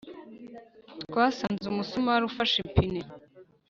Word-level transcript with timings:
twasanze 1.03 1.65
umusumari 1.67 2.23
ufashe 2.29 2.55
ipine 2.65 3.01